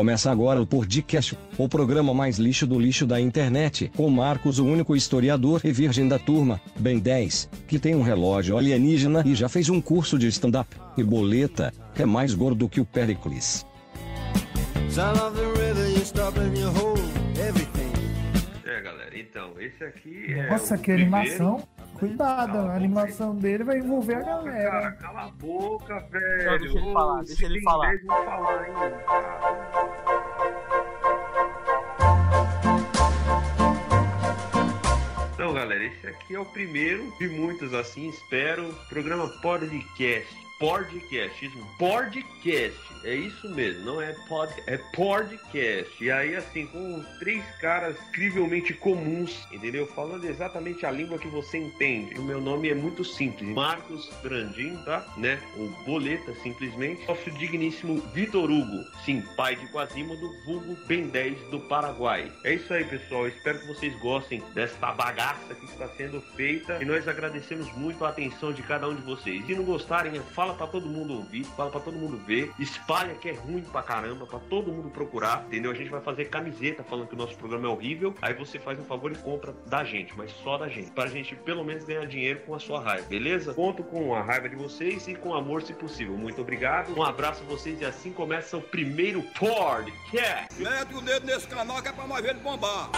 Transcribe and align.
Começa 0.00 0.32
agora 0.32 0.62
o 0.62 0.66
Podcast, 0.66 1.36
o 1.58 1.68
programa 1.68 2.14
mais 2.14 2.38
lixo 2.38 2.66
do 2.66 2.78
lixo 2.80 3.06
da 3.06 3.20
internet, 3.20 3.92
com 3.94 4.08
Marcos, 4.08 4.58
o 4.58 4.64
único 4.64 4.96
historiador 4.96 5.60
e 5.62 5.70
virgem 5.70 6.08
da 6.08 6.18
turma, 6.18 6.58
Ben 6.78 6.98
10, 6.98 7.50
que 7.68 7.78
tem 7.78 7.94
um 7.94 8.00
relógio 8.00 8.56
alienígena 8.56 9.22
e 9.26 9.34
já 9.34 9.46
fez 9.46 9.68
um 9.68 9.78
curso 9.78 10.18
de 10.18 10.26
stand-up, 10.28 10.74
e 10.96 11.04
Boleta, 11.04 11.70
que 11.94 12.00
é 12.00 12.06
mais 12.06 12.32
gordo 12.32 12.66
que 12.66 12.80
o 12.80 12.84
Pericles. 12.86 13.66
É, 18.64 18.80
galera, 18.80 19.18
então, 19.18 19.50
esse 19.60 19.84
aqui 19.84 20.32
é. 20.32 20.48
Nossa, 20.48 20.76
o 20.76 20.78
que 20.78 20.94
primeiro- 20.94 21.14
animação. 21.14 21.62
Cuidado, 22.00 22.58
a 22.58 22.74
animação 22.74 23.36
dele 23.36 23.62
vai 23.62 23.76
envolver 23.78 24.14
a 24.16 24.20
Cara, 24.24 24.42
galera. 24.42 24.92
cala 24.92 25.24
a 25.24 25.28
boca, 25.32 26.00
velho. 26.10 26.48
Não, 26.48 26.58
deixa 26.58 26.78
ele 26.78 26.92
falar, 26.92 27.22
deixa 27.22 27.44
ele 27.46 27.60
falar. 27.60 27.92
falar 28.24 28.60
ainda, 28.62 28.90
cara. 29.02 30.50
Então, 35.34 35.52
galera, 35.54 35.84
esse 35.84 36.06
aqui 36.06 36.34
é 36.34 36.40
o 36.40 36.44
primeiro 36.44 37.12
de 37.18 37.28
muitos, 37.28 37.72
assim, 37.74 38.08
espero. 38.08 38.74
Programa 38.88 39.28
Podcast. 39.40 40.49
Podcast, 40.60 41.50
podcast, 41.78 42.78
é 43.02 43.14
isso 43.14 43.48
mesmo, 43.48 43.82
não 43.82 44.02
é 44.02 44.12
pod, 44.28 44.52
é 44.66 44.76
podcast. 44.94 46.04
E 46.04 46.10
aí, 46.10 46.36
assim, 46.36 46.66
com 46.66 47.02
três 47.18 47.42
caras 47.62 47.96
incrivelmente 48.10 48.74
comuns, 48.74 49.46
entendeu? 49.50 49.86
Falando 49.86 50.26
exatamente 50.26 50.84
a 50.84 50.90
língua 50.90 51.18
que 51.18 51.28
você 51.28 51.56
entende. 51.56 52.18
O 52.18 52.22
meu 52.22 52.42
nome 52.42 52.68
é 52.68 52.74
muito 52.74 53.02
simples, 53.02 53.48
Marcos 53.48 54.10
Brandim, 54.22 54.76
tá? 54.84 55.02
Né? 55.16 55.40
O 55.56 55.68
Boleta, 55.86 56.34
simplesmente. 56.42 57.06
Nosso 57.08 57.30
digníssimo 57.30 57.98
Vitor 58.12 58.50
Hugo, 58.50 58.84
sim, 59.02 59.22
pai 59.38 59.56
de 59.56 59.66
Quasimodo, 59.68 60.30
vulgo 60.44 60.76
Ben 60.86 61.08
10 61.08 61.38
do 61.48 61.58
Paraguai. 61.60 62.30
É 62.44 62.52
isso 62.52 62.70
aí, 62.74 62.84
pessoal. 62.84 63.26
Espero 63.26 63.60
que 63.60 63.66
vocês 63.66 63.98
gostem 64.00 64.42
desta 64.52 64.92
bagaça 64.92 65.54
que 65.54 65.64
está 65.64 65.88
sendo 65.88 66.20
feita. 66.36 66.82
E 66.82 66.84
nós 66.84 67.08
agradecemos 67.08 67.72
muito 67.78 68.04
a 68.04 68.10
atenção 68.10 68.52
de 68.52 68.62
cada 68.62 68.86
um 68.86 68.94
de 68.94 69.02
vocês. 69.02 69.46
Se 69.46 69.54
não 69.54 69.64
gostarem, 69.64 70.20
fala 70.34 70.49
pra 70.54 70.66
todo 70.66 70.86
mundo 70.86 71.14
ouvir, 71.14 71.44
fala 71.44 71.70
pra 71.70 71.80
todo 71.80 71.96
mundo 71.96 72.16
ver, 72.16 72.52
espalha 72.58 73.14
que 73.14 73.28
é 73.28 73.32
ruim 73.32 73.62
pra 73.62 73.82
caramba, 73.82 74.26
pra 74.26 74.38
todo 74.38 74.72
mundo 74.72 74.90
procurar, 74.90 75.44
entendeu? 75.46 75.70
A 75.70 75.74
gente 75.74 75.90
vai 75.90 76.00
fazer 76.00 76.26
camiseta 76.26 76.82
falando 76.82 77.08
que 77.08 77.14
o 77.14 77.18
nosso 77.18 77.36
programa 77.36 77.66
é 77.66 77.70
horrível. 77.70 78.14
Aí 78.22 78.34
você 78.34 78.58
faz 78.58 78.78
um 78.78 78.84
favor 78.84 79.12
e 79.12 79.16
compra 79.16 79.54
da 79.66 79.84
gente, 79.84 80.16
mas 80.16 80.30
só 80.42 80.58
da 80.58 80.68
gente. 80.68 80.90
Pra 80.90 81.06
gente 81.06 81.34
pelo 81.36 81.64
menos 81.64 81.84
ganhar 81.84 82.06
dinheiro 82.06 82.40
com 82.40 82.54
a 82.54 82.58
sua 82.58 82.80
raiva, 82.80 83.06
beleza? 83.06 83.54
Conto 83.54 83.82
com 83.82 84.14
a 84.14 84.22
raiva 84.22 84.48
de 84.48 84.56
vocês 84.56 85.06
e 85.08 85.14
com 85.14 85.34
amor 85.34 85.62
se 85.62 85.72
possível. 85.72 86.16
Muito 86.16 86.40
obrigado. 86.40 86.96
Um 86.96 87.02
abraço 87.02 87.42
a 87.42 87.46
vocês 87.46 87.80
e 87.80 87.84
assim 87.84 88.12
começa 88.12 88.56
o 88.56 88.62
primeiro 88.62 89.22
podcast. 89.38 90.48
Mete 90.58 90.94
o 90.94 91.00
dedo 91.00 91.26
nesse 91.26 91.46
canal 91.46 91.82
que 91.82 91.88
é 91.88 91.92
pra 91.92 92.06
nós 92.06 92.22
ver 92.22 92.30
ele 92.30 92.40
bombar. 92.40 92.90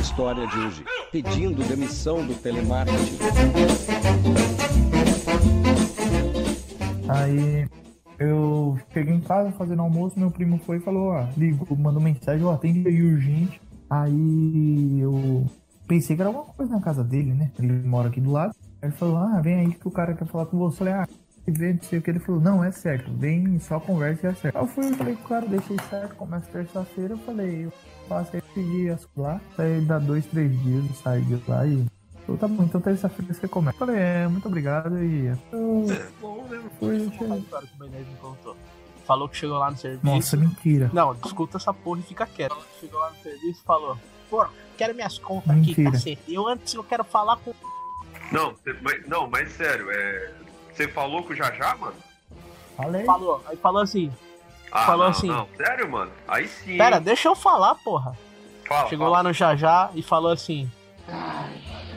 História 0.00 0.46
de 0.46 0.58
hoje: 0.58 0.84
pedindo 1.12 1.62
demissão 1.62 2.26
do 2.26 2.34
telemarketing. 2.34 3.18
Aí 7.10 7.68
eu 8.18 8.78
cheguei 8.92 9.14
em 9.14 9.20
casa 9.20 9.50
fazendo 9.52 9.82
almoço, 9.82 10.18
meu 10.18 10.30
primo 10.30 10.58
foi 10.58 10.76
e 10.76 10.80
falou, 10.80 11.08
ó, 11.08 11.26
ligou, 11.36 11.76
mandou 11.76 12.00
mensagem, 12.00 12.44
ó, 12.44 12.52
atende 12.52 12.86
aí 12.86 13.02
urgente. 13.02 13.60
Aí 13.88 15.00
eu 15.00 15.44
pensei 15.88 16.14
que 16.14 16.22
era 16.22 16.28
alguma 16.28 16.44
coisa 16.44 16.72
na 16.72 16.80
casa 16.80 17.02
dele, 17.02 17.32
né? 17.32 17.50
Ele 17.58 17.72
mora 17.86 18.08
aqui 18.08 18.20
do 18.20 18.30
lado. 18.30 18.54
Aí 18.80 18.88
ele 18.88 18.96
falou, 18.96 19.16
ah, 19.16 19.40
vem 19.40 19.54
aí 19.56 19.74
que 19.74 19.88
o 19.88 19.90
cara 19.90 20.14
quer 20.14 20.26
falar 20.26 20.46
com 20.46 20.58
você. 20.58 20.74
Eu 20.74 20.78
falei, 20.78 20.94
ah, 20.94 21.08
vem, 21.48 21.74
não 21.74 21.82
sei 21.82 21.98
o 21.98 22.02
que. 22.02 22.10
Ele 22.10 22.20
falou, 22.20 22.40
não, 22.40 22.62
é 22.62 22.70
certo, 22.70 23.12
vem, 23.12 23.58
só 23.58 23.80
conversa 23.80 24.26
e 24.26 24.30
é 24.30 24.34
certo. 24.34 24.56
Aí 24.56 24.62
eu 24.62 24.68
fui 24.68 24.86
e 24.88 24.94
falei, 24.94 25.16
cara, 25.28 25.46
deixei 25.46 25.76
certo, 25.88 26.14
começa 26.14 26.46
terça-feira. 26.52 27.14
Eu 27.14 27.18
falei, 27.18 27.64
eu 27.64 27.72
passei 28.08 28.40
esse 28.40 28.62
dia 28.62 28.98
lá, 29.16 29.40
saí 29.56 29.84
dá 29.84 29.98
dois, 29.98 30.26
três 30.26 30.52
dias, 30.62 30.84
eu 30.84 30.94
saí 30.94 31.22
de 31.22 31.42
lá 31.48 31.66
e 31.66 31.84
Falou, 32.30 32.38
tá 32.38 32.48
bom, 32.48 32.62
então 32.64 32.80
terça-feira 32.80 33.34
você 33.34 33.48
começa. 33.48 33.78
Falei, 33.78 33.96
é, 33.96 34.28
muito 34.28 34.46
obrigado 34.46 34.96
e 35.02 35.32
Bom, 36.20 36.44
né? 36.48 36.62
que 36.80 36.84
o 36.84 37.28
Ben 37.78 37.90
10 37.90 38.06
me 38.08 38.16
contou. 38.20 38.56
Falou 39.06 39.28
que 39.28 39.36
chegou 39.36 39.58
lá 39.58 39.70
no 39.70 39.76
serviço. 39.76 40.06
Nossa, 40.06 40.36
mentira. 40.36 40.90
Não, 40.92 41.12
escuta 41.24 41.56
essa 41.56 41.74
porra 41.74 42.00
e 42.00 42.02
fica 42.04 42.26
quieto. 42.26 42.56
Chegou 42.78 43.00
lá 43.00 43.10
no 43.10 43.16
serviço 43.16 43.60
e 43.60 43.64
falou: 43.66 43.98
Pô, 44.28 44.46
quero 44.78 44.94
minhas 44.94 45.18
contas 45.18 45.50
aqui, 45.50 45.68
Mentira. 45.70 45.90
cacete. 45.90 46.22
Eu 46.32 46.46
antes 46.46 46.72
eu 46.74 46.84
quero 46.84 47.02
falar 47.02 47.36
com. 47.38 47.52
Não, 48.30 48.54
cê- 48.62 48.76
mas, 48.80 49.08
não, 49.08 49.28
mas 49.28 49.50
sério, 49.52 49.90
é. 49.90 50.32
Você 50.72 50.86
falou 50.86 51.24
com 51.24 51.32
o 51.32 51.36
Jajá, 51.36 51.74
mano? 51.76 51.94
Falei. 52.76 53.04
Falou. 53.04 53.42
Aí 53.48 53.56
falou 53.56 53.82
assim: 53.82 54.12
Ah, 54.70 54.86
Falou 54.86 55.04
não, 55.06 55.10
assim. 55.10 55.26
Não, 55.26 55.48
sério, 55.56 55.90
mano? 55.90 56.12
Aí 56.28 56.46
sim. 56.46 56.76
Pera, 56.76 57.00
deixa 57.00 57.26
eu 57.28 57.34
falar, 57.34 57.74
porra. 57.76 58.16
Fala, 58.68 58.88
Chegou 58.88 59.06
fala. 59.06 59.16
lá 59.16 59.22
no 59.24 59.32
Jajá 59.32 59.90
e 59.94 60.02
falou 60.02 60.30
assim: 60.30 60.70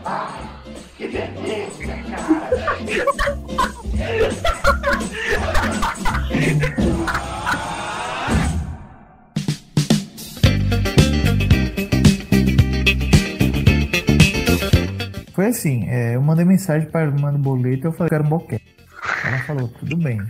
Foi 15.33 15.47
assim, 15.47 15.87
é, 15.89 16.15
eu 16.15 16.21
mandei 16.21 16.45
mensagem 16.45 16.87
pra 16.89 17.03
irmã 17.03 17.31
do 17.31 17.39
boleto 17.39 17.87
eu 17.87 17.91
falei, 17.91 18.09
quero 18.09 18.23
um 18.23 18.29
boquete. 18.29 18.63
Ela 19.25 19.39
falou, 19.39 19.67
tudo 19.67 19.97
bem. 19.97 20.21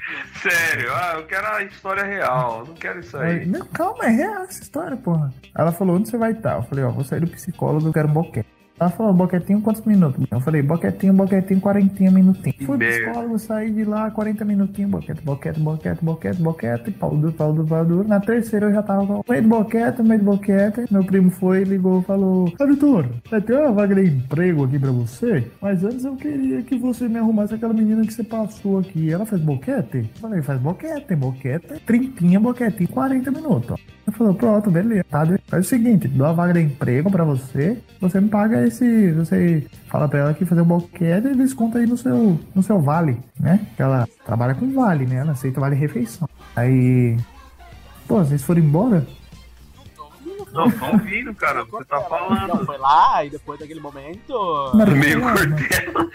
Sério, 0.41 0.91
ah, 0.93 1.13
eu 1.15 1.25
quero 1.25 1.47
a 1.47 1.63
história 1.63 2.03
real, 2.03 2.63
não 2.65 2.73
quero 2.73 2.99
isso 3.01 3.17
Aí, 3.17 3.39
aí. 3.39 3.45
não, 3.45 3.65
calma, 3.67 4.05
é 4.05 4.09
real 4.09 4.43
essa 4.43 4.61
história, 4.61 4.95
porra. 4.95 5.33
Ela 5.57 5.71
falou, 5.71 5.97
onde 5.97 6.09
você 6.09 6.17
vai 6.17 6.31
estar? 6.31 6.55
Eu 6.55 6.63
falei, 6.63 6.85
ó, 6.85 6.91
vou 6.91 7.03
sair 7.03 7.19
do 7.19 7.27
psicólogo, 7.27 7.87
eu 7.87 7.93
quero 7.93 8.07
um 8.07 8.13
boquete. 8.13 8.47
Ela 8.79 8.89
falou, 8.89 9.13
boquetinho 9.13 9.61
quantos 9.61 9.85
minutos? 9.85 10.25
Eu 10.29 10.39
falei, 10.39 10.61
boquetinho, 10.61 11.13
boquetinho, 11.13 11.61
40 11.61 12.11
minutinhos. 12.11 12.65
Fui 12.65 12.77
pro 12.77 12.87
psicólogo, 12.87 13.39
saí 13.39 13.71
de 13.71 13.83
lá, 13.85 14.09
40 14.09 14.43
minutinhos, 14.45 14.91
boquete, 14.91 15.21
boquete, 15.21 15.59
boquete, 15.59 16.03
boquete, 16.03 16.41
boquete, 16.41 16.91
pau 16.91 17.15
duro, 17.15 17.33
pau 17.33 17.53
duro, 17.53 17.67
pau 17.67 17.85
duro. 17.85 18.07
Na 18.07 18.19
terceira 18.19 18.65
eu 18.67 18.73
já 18.73 18.81
tava 18.81 19.05
com 19.05 19.23
meio 19.29 19.41
de 19.43 19.47
boquete, 19.47 20.01
meio 20.01 20.19
de 20.19 20.25
boquete. 20.25 20.85
Meu 20.91 21.03
primo 21.03 21.29
foi, 21.29 21.63
ligou, 21.63 22.01
falou, 22.01 22.51
ah, 22.59 22.65
Vitor, 22.65 23.07
vai 23.29 23.41
ter 23.41 23.57
uma 23.57 23.71
vaga 23.71 23.95
de 23.95 24.07
emprego 24.07 24.63
aqui 24.63 24.79
pra 24.79 24.91
você? 24.91 25.47
Mas 25.61 25.83
antes 25.83 26.03
eu 26.03 26.15
queria 26.15 26.61
que 26.63 26.75
você 26.77 27.07
me 27.07 27.19
arrumasse 27.19 27.53
aquela 27.53 27.73
menina 27.73 28.01
que 28.01 28.13
você 28.13 28.23
passou 28.23 28.79
aqui. 28.79 29.11
Ela 29.11 29.25
faz 29.25 29.41
boquete? 29.41 29.97
Eu 29.97 30.21
falei, 30.21 30.41
faz 30.41 30.59
boquete, 30.59 31.15
boquete, 31.15 31.79
trintinha, 31.85 32.39
boquetinho, 32.39 32.89
40 32.89 33.31
minutos. 33.31 33.79
Ele 34.05 34.17
falou, 34.17 34.33
pronto, 34.33 34.71
beleza. 34.71 35.05
Tá, 35.09 35.25
faz 35.47 35.65
o 35.65 35.69
seguinte, 35.69 36.07
dou 36.07 36.27
a 36.27 36.33
vaga 36.33 36.53
de 36.53 36.61
emprego 36.61 37.09
pra 37.11 37.23
você, 37.23 37.77
você 38.01 38.19
me 38.19 38.29
paga 38.29 38.62
esse. 38.67 39.11
Você 39.13 39.65
fala 39.87 40.07
pra 40.07 40.19
ela 40.19 40.33
que 40.33 40.45
fazer 40.45 40.61
o 40.61 40.65
boquete 40.65 41.27
e 41.27 41.35
desconta 41.35 41.77
aí 41.79 41.85
no 41.85 41.97
seu, 41.97 42.39
no 42.53 42.63
seu 42.63 42.79
vale, 42.79 43.19
né? 43.39 43.65
Que 43.75 43.81
ela 43.81 44.07
trabalha 44.25 44.55
com 44.55 44.71
vale, 44.73 45.05
né? 45.05 45.17
Ela 45.17 45.31
aceita 45.31 45.59
vale 45.59 45.75
refeição. 45.75 46.27
Aí. 46.55 47.17
Pô, 48.07 48.19
vocês 48.19 48.43
foram 48.43 48.61
embora? 48.61 49.05
Não, 50.53 50.69
tô 50.69 50.85
ouvindo, 50.85 51.33
cara, 51.33 51.63
você 51.65 51.83
tá 51.85 51.95
Não, 51.99 52.05
falando. 52.05 52.65
foi 52.65 52.77
lá 52.77 53.25
e 53.25 53.29
depois 53.31 53.59
daquele 53.59 53.79
momento. 53.79 54.71
Meio 54.99 55.19
Não, 55.19 55.33
cortelo. 55.33 56.11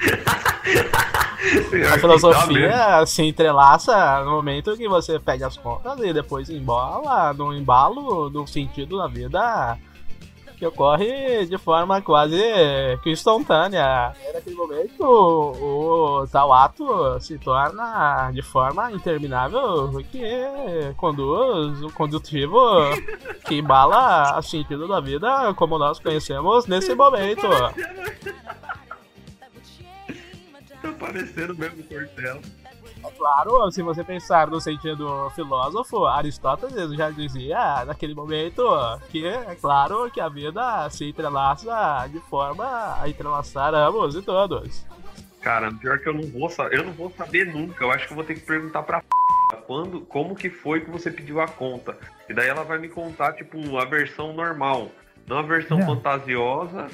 A 1.92 1.98
filosofia 1.98 3.06
se 3.06 3.22
entrelaça 3.22 4.22
no 4.25 4.32
momento 4.32 4.76
que 4.76 4.88
você 4.88 5.19
pede 5.19 5.42
as 5.44 5.56
contas 5.56 5.98
e 6.00 6.12
depois 6.12 6.48
embola 6.50 7.32
no 7.32 7.53
embalo 7.54 8.28
do 8.30 8.47
sentido 8.47 8.98
da 8.98 9.09
vida 9.09 9.76
que 10.58 10.66
ocorre 10.66 11.46
de 11.46 11.56
forma 11.56 12.02
quase 12.02 12.42
que 13.02 13.10
instantânea. 13.10 14.12
E 14.20 14.32
naquele 14.32 14.56
momento 14.56 15.02
o, 15.02 16.22
o 16.22 16.26
tal 16.26 16.52
ato 16.52 17.20
se 17.20 17.38
torna 17.38 18.30
de 18.32 18.42
forma 18.42 18.91
interminável 18.92 19.91
que 20.10 20.92
conduz 20.97 21.80
o 21.83 21.92
condutivo 21.92 22.59
que 23.47 23.54
embala 23.56 24.38
o 24.38 24.42
sentido 24.42 24.88
da 24.88 25.00
vida 25.00 25.54
como 25.54 25.78
nós 25.78 26.00
conhecemos 26.00 26.66
nesse 26.66 26.94
momento. 26.94 27.47
Tá 30.83 30.92
parecendo 30.98 31.56
mesmo 31.56 31.83
cortelo. 31.84 32.41
Claro, 33.16 33.71
se 33.71 33.83
você 33.83 34.03
pensar 34.04 34.48
no 34.48 34.60
sentido 34.60 35.30
filósofo, 35.34 36.04
Aristóteles 36.06 36.92
já 36.92 37.10
dizia 37.10 37.84
naquele 37.84 38.15
momento 38.15 38.62
que 39.10 39.27
é 39.27 39.54
claro 39.60 40.10
que 40.10 40.21
a 40.21 40.28
vida 40.28 40.89
se 40.91 41.09
entrelaça 41.09 42.06
de 42.10 42.21
forma 42.21 42.97
a 43.00 43.09
entrelaçar 43.09 43.74
ambos 43.74 44.15
e 44.16 44.22
todos. 44.22 44.86
Cara, 45.41 45.72
pior 45.72 45.98
que 45.98 46.09
eu 46.09 46.15
não 46.15 46.27
vou 46.28 46.50
saber, 46.50 46.78
eu 46.78 46.84
não 46.84 46.92
vou 46.92 47.10
saber 47.16 47.47
nunca. 47.47 47.84
Eu 47.84 47.91
acho 47.91 48.06
que 48.06 48.12
eu 48.12 48.16
vou 48.16 48.24
ter 48.24 48.34
que 48.34 48.41
perguntar 48.41 48.83
pra 48.83 49.03
quando, 49.66 50.00
como 50.03 50.34
que 50.34 50.50
foi 50.50 50.80
que 50.80 50.91
você 50.91 51.10
pediu 51.10 51.41
a 51.41 51.47
conta. 51.47 51.97
E 52.28 52.34
daí 52.34 52.48
ela 52.48 52.65
vai 52.65 52.78
me 52.78 52.89
contar, 52.89 53.33
tipo, 53.33 53.78
a 53.78 53.84
versão 53.84 54.33
normal. 54.33 54.91
Não 55.27 55.39
a 55.39 55.42
versão 55.42 55.78
Não. 55.78 55.86
fantasiosa 55.86 56.89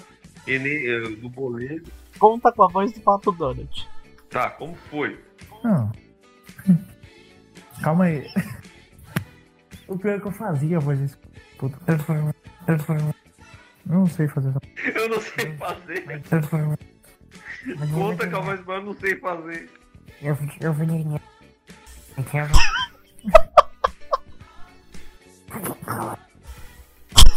e 0.47 0.59
nem, 0.59 0.87
eh, 0.87 1.17
do 1.17 1.29
boleto. 1.29 1.91
Conta 2.19 2.53
com 2.53 2.63
a 2.65 2.69
voz 2.69 2.93
do 2.93 3.01
Pato 3.01 3.33
Donald. 3.33 3.89
Tá, 4.29 4.51
como 4.51 4.75
foi? 4.91 5.19
Não. 5.65 5.91
Calma 7.83 8.05
aí. 8.05 8.27
O 9.87 9.99
pior 9.99 10.17
é 10.17 10.19
que 10.19 10.27
eu 10.27 10.33
fazia 10.33 10.79
a 10.79 10.81
voz 10.81 10.99
desse 10.99 11.15
puto. 11.59 11.79
Eu 11.87 11.95
não 13.87 14.07
sei 14.07 14.27
fazer 14.29 14.49
essa. 14.49 14.61
Eu 14.99 15.09
não 15.11 15.21
sei 15.21 15.57
fazer. 15.59 16.05
Mas 16.07 17.91
Conta 17.91 18.27
vou 18.27 18.31
com 18.31 18.37
a 18.37 18.41
voz, 18.41 18.61
mas 18.67 18.77
eu 18.79 18.83
não 18.83 18.95
sei 18.95 19.17
fazer. 19.17 19.71
Eu, 20.23 20.39
eu 20.63 20.73
venho. 20.73 21.21
Eu 22.17 22.25
quero. 22.25 22.51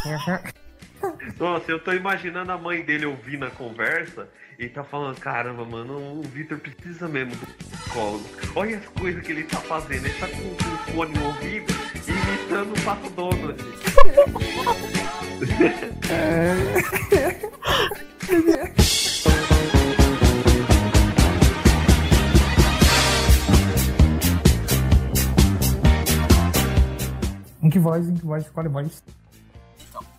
Eu 0.06 0.20
quero- 0.24 0.54
Nossa, 1.38 1.70
eu 1.72 1.80
tô 1.84 1.92
imaginando 1.92 2.52
a 2.54 2.58
mãe 2.58 2.82
dele 2.82 3.06
ouvindo 3.06 3.46
a 3.46 3.52
conversa 3.52 4.30
e 4.58 4.70
tá 4.70 4.86
falando, 4.86 5.20
caramba, 5.20 5.66
mano, 5.66 5.98
o 6.20 6.22
Vitor 6.24 6.58
precisa 6.60 7.10
mesmo 7.10 7.36
do 7.36 7.46
psicólogo. 7.98 8.24
Olha 8.56 8.78
as 8.78 8.86
coisas 8.88 9.24
que 9.24 9.32
ele 9.32 9.44
tá 9.44 9.58
fazendo. 9.58 10.06
Ele 10.06 10.20
tá 10.20 10.28
com 10.28 10.38
o 10.38 10.56
fone 10.94 11.18
no 11.18 11.26
ouvido 11.26 11.74
e 12.08 12.12
imitando 12.12 12.74
o 12.74 12.82
Pato 12.84 13.10
Donald. 13.12 13.58
Em 27.62 27.70
que 27.70 27.78
voz? 27.80 28.08
Em 28.08 28.16
que 28.16 28.26
voz? 28.26 28.50
Qual 28.50 28.66
é 28.66 28.70
a 28.70 28.72
voz? 28.72 29.04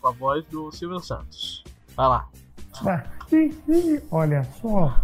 Com 0.00 0.08
a 0.08 0.10
voz 0.10 0.44
do 0.46 0.70
Silvio 0.70 1.00
Santos. 1.00 1.64
Vai 1.96 2.08
lá. 2.08 2.28
Ah, 2.86 3.02
olha 4.10 4.46
só. 4.60 4.94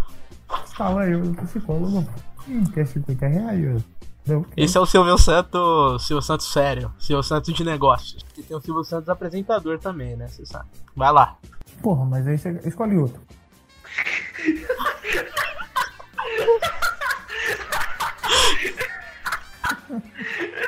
Estava 0.66 1.06
eu 1.06 1.34
psicólogo. 1.34 2.06
Hum, 2.48 2.64
quer 2.72 2.86
50 2.86 3.26
reais? 3.26 3.82
Não, 4.26 4.46
Esse 4.56 4.78
é 4.78 4.80
o 4.80 4.86
Silvio 4.86 5.18
Santos, 5.18 6.06
Silvio 6.06 6.22
Santos 6.22 6.50
sério, 6.50 6.90
Silvio 6.98 7.22
Santos 7.22 7.52
de 7.52 7.62
negócios. 7.62 8.24
E 8.38 8.42
tem 8.42 8.56
o 8.56 8.60
Silvio 8.60 8.84
Santos 8.84 9.08
apresentador 9.08 9.78
também, 9.78 10.16
né? 10.16 10.28
Você 10.28 10.46
sabe. 10.46 10.66
Vai 10.96 11.12
lá. 11.12 11.36
Porra, 11.82 12.04
mas 12.06 12.26
aí 12.26 12.38
você 12.38 12.58
escolhe 12.64 12.96
outro. 12.96 13.20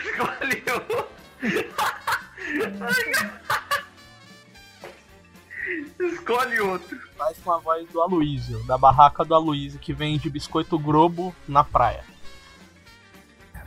Escolheu. 0.05 1.07
Escolhe 6.01 6.61
outro. 6.61 6.99
Faz 7.17 7.39
com 7.39 7.51
a 7.51 7.59
voz 7.59 7.89
do 7.89 8.01
Aloysio, 8.01 8.63
da 8.67 8.77
barraca 8.77 9.25
do 9.25 9.35
Aloysio, 9.35 9.79
que 9.79 9.93
vende 9.93 10.29
biscoito 10.29 10.79
Globo 10.79 11.35
na 11.49 11.65
praia. 11.65 12.05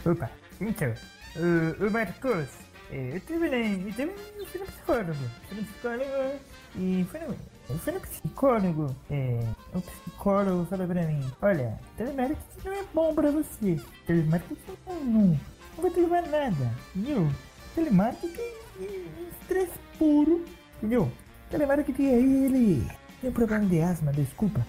Opa, 0.06 0.30
então. 0.62 0.94
Uh, 1.36 1.88
o 1.88 1.92
Marcos, 1.92 2.50
eh, 2.92 3.16
eu 3.16 3.22
terminei. 3.22 3.88
Eu 3.88 3.94
terminei. 3.94 4.26
Eu 4.38 4.46
fui 4.46 4.60
no 4.60 4.66
psicólogo. 4.68 5.14
Fui 5.48 5.58
no 5.58 5.64
psicólogo. 5.64 6.40
E 6.76 7.08
foi 7.10 7.20
no. 7.22 7.36
Eu 7.70 7.78
fui 7.78 7.94
no 7.94 8.00
psicólogo. 8.00 8.96
É, 9.10 9.40
o 9.74 9.82
psicólogo 9.82 10.66
falou 10.66 10.88
pra 10.88 11.04
mim: 11.04 11.32
Olha, 11.42 11.80
telemarketing 11.98 12.60
não 12.66 12.74
é 12.74 12.84
bom 12.94 13.16
pra 13.16 13.32
você. 13.32 13.80
Telemarketing 14.06 14.78
não, 14.88 15.04
não, 15.04 15.22
não 15.22 15.82
vai 15.82 15.92
te 15.92 16.00
levar 16.00 16.24
nada. 16.28 16.74
Entendeu? 16.96 17.30
Telemarketing 17.76 18.54
é 18.82 19.30
estresse 19.42 19.80
puro. 19.98 20.46
Entendeu? 20.78 21.12
Telemarketing 21.50 22.08
aí, 22.08 22.46
ele 22.46 22.99
tem 23.22 23.30
um 23.30 23.34
problema 23.34 23.66
de 23.66 23.82
asma, 23.82 24.12
desculpa. 24.12 24.66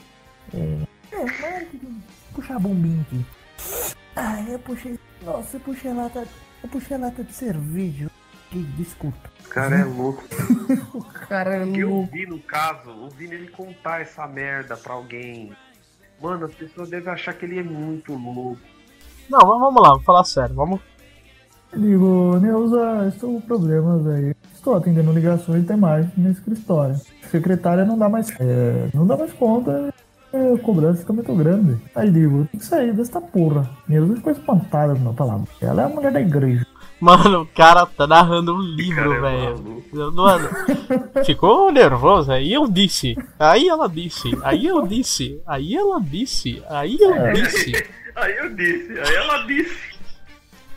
É, 0.55 0.79
é 1.13 1.25
marketing. 1.25 2.03
Puxa 2.35 2.57
a 2.57 2.59
bombinha 2.59 3.01
aqui. 3.03 3.25
Ai, 4.17 4.55
eu 4.55 4.59
puxei. 4.59 4.99
Nossa, 5.23 5.57
eu 5.57 5.61
puxei 5.61 5.91
a 5.91 5.95
lata. 5.95 6.27
Eu 6.63 6.69
puxei 6.69 6.97
a 6.97 7.01
lata 7.01 7.23
de 7.25 7.33
cerveja. 7.33 8.11
Que 8.51 8.63
desculpa. 8.77 9.31
O 9.47 9.49
cara 9.49 9.77
é 9.81 9.85
louco. 9.85 10.25
O 10.95 11.03
cara 11.05 11.57
é 11.57 11.65
O 11.65 11.73
que 11.73 11.81
eu 11.81 11.89
louco. 11.91 12.13
vi 12.13 12.27
no 12.27 12.39
caso, 12.41 12.91
ouvindo 12.91 13.33
ele 13.35 13.49
contar 13.49 14.01
essa 14.01 14.27
merda 14.27 14.77
pra 14.77 14.95
alguém. 14.95 15.53
Mano, 16.21 16.47
as 16.47 16.55
pessoas 16.55 16.91
devem 16.91 17.13
achar 17.13 17.33
que 17.35 17.45
ele 17.45 17.59
é 17.61 17.63
muito 17.63 18.13
louco. 18.15 18.61
Não, 19.29 19.39
vamos 19.41 19.61
vamos 19.61 19.83
lá, 19.83 19.89
vamos 19.91 20.05
falar 20.05 20.25
sério. 20.25 20.55
Vamos. 20.57 20.81
Digo, 21.77 22.39
Neuza, 22.41 23.09
estou 23.09 23.35
com 23.35 23.41
problemas 23.41 24.07
aí. 24.07 24.35
Estou 24.55 24.75
atendendo 24.75 25.13
ligações 25.13 25.67
demais 25.67 26.07
nesse 26.17 26.41
escritório. 26.41 26.97
Secretária 27.31 27.85
não 27.85 27.97
dá 27.97 28.09
mais. 28.09 28.29
É, 28.41 28.89
não 28.93 29.07
dá 29.07 29.17
mais 29.17 29.33
conta. 29.33 29.93
É, 30.33 30.55
a 30.55 30.59
cobrança 30.59 31.01
fica 31.01 31.13
muito 31.13 31.35
grande. 31.35 31.77
Aí 31.95 32.11
digo, 32.11 32.47
tem 32.51 32.61
que 32.61 32.67
sair 32.67 32.93
desta 32.93 33.21
porra. 33.21 33.69
Neuza 33.89 34.17
ficou 34.17 34.33
espantada 34.33 34.95
com 34.95 35.11
a 35.11 35.13
palavra. 35.13 35.47
Ela 35.61 35.83
é 35.83 35.85
a 35.87 35.89
mulher 35.89 36.13
da 36.13 36.21
igreja. 36.21 36.67
Mano, 37.01 37.43
o 37.43 37.47
cara 37.47 37.87
tá 37.87 38.07
narrando 38.07 38.55
um 38.55 38.61
livro, 38.61 39.13
é 39.13 39.21
velho. 39.21 40.13
Mano, 40.13 40.49
ficou 41.25 41.73
nervoso. 41.73 42.31
Aí 42.31 42.53
eu 42.53 42.69
disse. 42.69 43.17
Aí 43.39 43.69
ela 43.69 43.89
disse. 43.89 44.29
Aí 44.43 44.67
eu 44.67 44.87
disse. 44.87 45.41
Aí 45.47 45.75
ela 45.75 46.01
disse. 46.01 46.63
Aí 46.69 46.99
eu 47.01 47.33
disse. 47.33 47.73
Aí 48.17 48.37
eu 48.37 48.55
disse, 48.55 48.93
aí 48.99 49.15
ela 49.15 49.47
disse. 49.47 49.90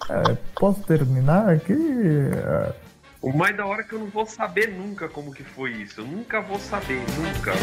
É, 0.09 0.37
posso 0.55 0.81
terminar 0.83 1.49
aqui? 1.49 1.73
É, 1.73 2.73
O 3.21 3.31
mais 3.35 3.55
da 3.55 3.65
hora 3.65 3.81
é 3.81 3.83
que 3.83 3.93
eu 3.93 3.99
não 3.99 4.07
vou 4.07 4.25
saber 4.25 4.67
nunca 4.71 5.07
como 5.07 5.33
que 5.33 5.43
foi 5.43 5.71
isso. 5.71 6.01
Eu 6.01 6.05
nunca 6.05 6.41
vou 6.41 6.59
saber, 6.59 7.01
nunca. 7.17 7.53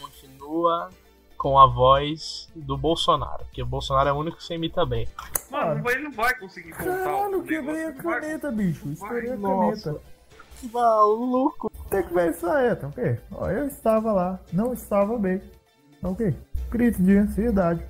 Continua 0.00 0.90
com 1.36 1.58
a 1.58 1.66
voz 1.66 2.48
do 2.54 2.76
Bolsonaro. 2.76 3.44
Porque 3.44 3.62
o 3.62 3.66
Bolsonaro 3.66 4.08
é 4.08 4.12
o 4.12 4.16
único 4.16 4.38
que 4.38 4.44
você 4.44 4.54
imita 4.54 4.84
bem. 4.86 5.08
Mano, 5.50 5.90
ele 5.90 6.04
não 6.04 6.12
vai 6.12 6.34
conseguir 6.38 6.72
contar 6.72 6.84
Caralho, 6.84 7.42
quebrei 7.42 7.84
a 7.86 7.92
caneta, 7.92 8.50
bicho. 8.50 8.88
Estourei 8.90 9.32
a 9.32 9.36
Nossa. 9.36 9.92
caneta. 9.92 10.13
Que 10.60 10.68
maluco. 10.72 11.70
Tem 11.90 12.02
que 12.02 12.14
ver 12.14 12.30
isso 12.30 12.46
aí, 12.46 12.74
tá 12.74 12.88
ok? 12.88 13.20
Ó, 13.32 13.50
eu 13.50 13.66
estava 13.66 14.12
lá, 14.12 14.40
não 14.52 14.72
estava 14.72 15.18
bem. 15.18 15.40
Ok? 16.02 16.36
Crise 16.70 17.02
de 17.02 17.16
ansiedade. 17.16 17.82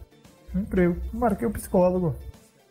Emprego. 0.55 0.97
Marquei 1.13 1.49
o 1.49 1.51
psicólogo. 1.51 2.15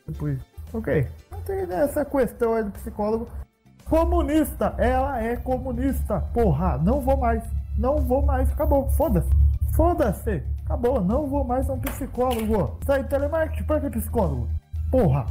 Depois. 0.07 0.39
Ok. 0.73 1.07
Não 1.31 1.41
tem 1.41 1.59
essa 1.71 2.05
questão 2.05 2.53
aí 2.53 2.63
do 2.63 2.71
psicólogo. 2.71 3.27
Comunista! 3.89 4.73
Ela 4.77 5.21
é 5.21 5.35
comunista! 5.35 6.21
Porra, 6.33 6.77
não 6.77 7.01
vou 7.01 7.17
mais. 7.17 7.43
Não 7.77 7.97
vou 7.97 8.21
mais. 8.21 8.51
Acabou. 8.51 8.89
Foda-se. 8.91 9.29
Foda-se. 9.75 10.43
Acabou. 10.65 11.01
Não 11.01 11.27
vou 11.27 11.43
mais 11.43 11.69
a 11.69 11.73
um 11.73 11.79
psicólogo. 11.79 12.77
Sai 12.85 13.03
telemarketing. 13.03 13.63
Pra 13.65 13.79
que 13.81 13.89
psicólogo? 13.89 14.47
Porra. 14.89 15.25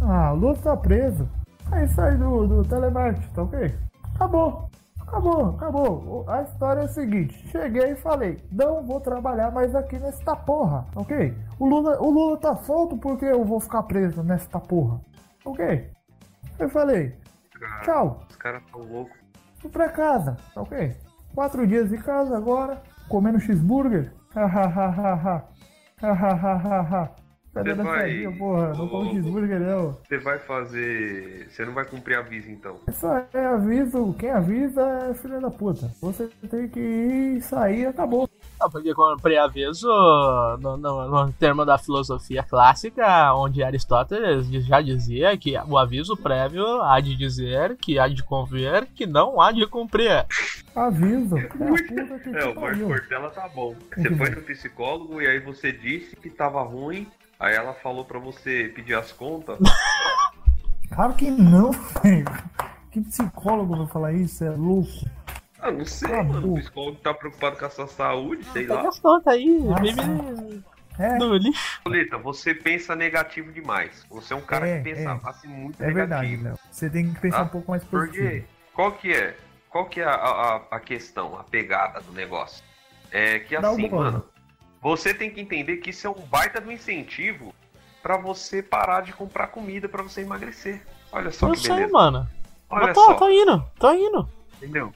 Ah, 0.00 0.32
o 0.32 0.36
Lula 0.36 0.56
tá 0.56 0.76
preso. 0.76 1.28
Aí 1.72 1.88
sai 1.88 2.16
do, 2.16 2.46
do 2.46 2.64
telemarketing, 2.64 3.32
tá 3.34 3.42
ok? 3.42 3.74
Acabou. 4.16 4.70
Acabou, 5.02 5.50
acabou. 5.50 6.24
A 6.28 6.42
história 6.42 6.80
é 6.80 6.84
a 6.84 6.88
seguinte: 6.88 7.34
cheguei 7.50 7.92
e 7.92 7.96
falei, 7.96 8.42
não 8.50 8.82
vou 8.82 8.98
trabalhar 9.00 9.52
mais 9.52 9.74
aqui 9.74 9.98
nesta 9.98 10.34
porra, 10.34 10.84
ok? 10.96 11.32
O 11.60 11.66
Lula, 11.68 12.00
o 12.02 12.10
Lula 12.10 12.36
tá 12.38 12.56
solto 12.56 12.96
porque 12.96 13.24
eu 13.26 13.44
vou 13.44 13.60
ficar 13.60 13.84
preso 13.84 14.22
nesta 14.22 14.58
porra, 14.58 15.00
ok? 15.44 15.90
Eu 16.58 16.68
falei, 16.70 17.14
tchau, 17.84 18.20
Os 18.28 18.36
caras 18.36 18.62
tão 18.72 18.80
loucos. 18.80 19.16
fui 19.60 19.70
pra 19.70 19.90
casa, 19.90 20.36
tá 20.54 20.62
ok? 20.62 20.96
Quatro 21.34 21.66
dias 21.66 21.90
de 21.90 21.98
casa 21.98 22.36
agora, 22.36 22.82
comendo 23.08 23.38
cheeseburger, 23.38 24.12
hahaha, 24.34 24.88
hahaha. 24.90 25.44
Cadê 26.00 27.25
Você 27.62 27.70
essa 27.70 27.82
vai- 27.82 28.34
porra? 28.38 28.74
Não 28.74 28.88
como 28.88 29.10
cheeseburger, 29.10 29.60
não. 29.60 29.96
Você 30.06 30.18
vai 30.18 30.38
fazer. 30.38 31.48
Você 31.50 31.64
não 31.64 31.72
vai 31.74 31.84
cumprir 31.84 32.16
aviso 32.18 32.50
então. 32.50 32.76
Isso 32.88 33.06
é 33.32 33.46
aviso, 33.46 34.14
quem 34.18 34.30
avisa 34.30 34.82
é 35.10 35.14
filha 35.14 35.40
da 35.40 35.50
puta. 35.50 35.90
Você 36.00 36.28
tem 36.50 36.68
que 36.68 36.80
ir, 36.80 37.40
sair, 37.42 37.86
acabou. 37.86 38.28
Não, 38.58 38.70
porque 38.70 38.94
com 38.94 39.16
preaviso, 39.20 39.86
no, 40.60 40.76
no, 40.78 41.08
no 41.08 41.32
termo 41.34 41.64
da 41.64 41.76
filosofia 41.76 42.42
clássica, 42.42 43.34
onde 43.34 43.62
Aristóteles 43.62 44.46
já 44.66 44.80
dizia 44.80 45.36
que 45.36 45.54
o 45.68 45.76
aviso 45.76 46.16
prévio 46.16 46.64
há 46.82 46.98
de 47.00 47.14
dizer 47.16 47.76
que 47.76 47.98
há 47.98 48.08
de 48.08 48.22
convir 48.22 48.86
que 48.94 49.06
não 49.06 49.40
há 49.40 49.52
de 49.52 49.66
cumprir. 49.66 50.24
Aviso. 50.74 51.36
É 52.36 52.40
É, 52.40 52.44
o 52.44 52.46
Marco 52.48 52.60
pariu. 52.60 52.88
Cortella 52.88 53.30
tá 53.30 53.48
bom. 53.48 53.74
Você 53.96 54.10
foi 54.16 54.30
no 54.30 54.42
psicólogo 54.42 55.22
e 55.22 55.26
aí 55.26 55.38
você 55.40 55.72
disse 55.72 56.16
que 56.16 56.28
tava 56.28 56.62
ruim. 56.62 57.06
Aí 57.38 57.54
ela 57.54 57.74
falou 57.74 58.04
pra 58.04 58.18
você 58.18 58.70
pedir 58.74 58.94
as 58.94 59.12
contas. 59.12 59.58
Claro 60.88 61.14
que 61.14 61.28
não, 61.30 61.72
velho. 61.72 62.24
Que 62.92 63.00
psicólogo 63.00 63.76
vai 63.76 63.86
falar 63.88 64.12
isso? 64.12 64.44
É 64.44 64.50
louco. 64.50 64.88
Ah, 65.58 65.70
não 65.72 65.84
sei, 65.84 66.08
Tá 66.08 66.22
mano. 66.22 66.52
O 66.52 66.56
psicólogo 66.60 66.96
tá 66.98 67.12
preocupado 67.12 67.56
com 67.58 67.64
a 67.64 67.70
sua 67.70 67.88
saúde, 67.88 68.44
sei 68.52 68.62
Pega 68.62 68.74
lá. 68.82 68.88
as 68.88 69.00
contas 69.00 69.34
aí, 69.34 69.58
Ah, 69.76 69.80
vive 69.80 70.62
É, 70.98 71.18
no 71.18 71.34
lixo. 71.36 71.80
Você 72.22 72.54
pensa 72.54 72.94
negativo 72.94 73.52
demais. 73.52 74.06
Você 74.08 74.32
é 74.32 74.36
um 74.36 74.40
cara 74.42 74.68
É, 74.68 74.78
que 74.78 74.84
pensa 74.84 75.10
é. 75.10 75.28
assim 75.28 75.48
muito 75.48 75.82
é 75.82 75.90
verdade, 75.90 76.22
negativo. 76.28 76.44
Léo. 76.50 76.58
Você 76.70 76.88
tem 76.88 77.12
que 77.12 77.20
pensar 77.20 77.40
Ah, 77.40 77.42
um 77.42 77.48
pouco 77.48 77.70
mais 77.72 77.82
Por 77.82 78.06
positivo. 78.06 78.28
quê? 78.30 78.44
Qual 78.72 78.92
que 78.92 79.12
é? 79.12 79.36
qual 79.68 79.86
que 79.86 80.00
é 80.00 80.04
a, 80.04 80.14
a, 80.14 80.56
a 80.70 80.80
questão, 80.80 81.36
a 81.36 81.42
pegada 81.42 82.00
do 82.00 82.12
negócio? 82.12 82.64
É 83.10 83.40
que 83.40 83.58
Dá 83.58 83.70
assim, 83.70 83.90
mano, 83.90 84.24
você 84.86 85.12
tem 85.12 85.30
que 85.30 85.40
entender 85.40 85.78
que 85.78 85.90
isso 85.90 86.06
é 86.06 86.10
um 86.10 86.14
baita 86.14 86.60
do 86.60 86.70
incentivo 86.70 87.52
pra 88.02 88.16
você 88.16 88.62
parar 88.62 89.00
de 89.00 89.12
comprar 89.12 89.48
comida 89.48 89.88
pra 89.88 90.02
você 90.02 90.20
emagrecer. 90.20 90.80
Olha 91.10 91.30
só 91.32 91.48
Eu 91.48 91.52
que 91.54 91.58
sei, 91.60 91.70
beleza. 91.74 91.92
mano. 91.92 92.28
Olha 92.70 92.86
Mas 92.86 92.94
tô, 92.94 93.04
só, 93.06 93.14
tô 93.14 93.28
indo, 93.28 93.64
tô 93.80 93.92
indo. 93.94 94.28
entendeu? 94.56 94.92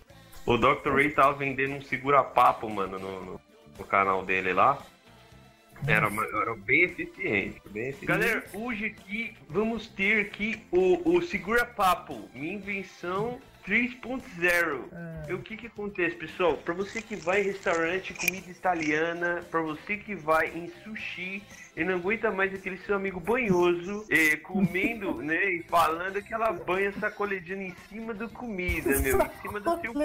O 0.46 0.56
Dr. 0.56 0.92
Ray 0.94 1.10
tava 1.10 1.32
vendendo 1.34 1.74
um 1.74 1.82
segura-papo, 1.82 2.68
mano, 2.70 2.98
no, 2.98 3.24
no- 3.24 3.40
no 3.78 3.84
canal 3.84 4.24
dele 4.24 4.52
lá. 4.52 4.78
Era, 5.86 6.08
era 6.42 6.54
bem 6.56 6.82
eficiente, 6.84 7.60
bem 7.70 7.88
eficiente. 7.88 8.06
Galera, 8.06 8.44
hoje 8.52 8.86
aqui 8.86 9.34
vamos 9.48 9.86
ter 9.88 10.26
aqui 10.26 10.62
o, 10.70 11.16
o 11.16 11.22
segura-papo, 11.22 12.28
minha 12.34 12.52
invenção 12.54 13.40
3.0. 13.66 15.28
E 15.28 15.32
o 15.32 15.38
que 15.38 15.56
que 15.56 15.66
acontece, 15.66 16.16
pessoal? 16.16 16.56
Pra 16.56 16.74
você 16.74 17.00
que 17.00 17.14
vai 17.16 17.40
em 17.40 17.44
restaurante, 17.44 18.14
comida 18.14 18.50
italiana, 18.50 19.44
pra 19.50 19.60
você 19.60 19.96
que 19.96 20.14
vai 20.14 20.48
em 20.48 20.72
sushi 20.82 21.42
e 21.76 21.84
não 21.84 21.94
aguenta 21.94 22.30
mais 22.30 22.52
aquele 22.52 22.78
seu 22.78 22.96
amigo 22.96 23.20
banhoso, 23.20 24.04
eh, 24.10 24.36
comendo, 24.36 25.14
né, 25.22 25.52
e 25.52 25.62
falando 25.62 26.16
aquela 26.16 26.52
banha 26.52 26.92
sacolejando 26.92 27.62
em 27.62 27.74
cima 27.88 28.12
da 28.12 28.28
comida, 28.28 28.90
meu, 29.00 29.20
em 29.20 29.40
cima 29.42 29.60
do 29.60 29.80
seu 29.80 29.92
cu. 29.92 30.00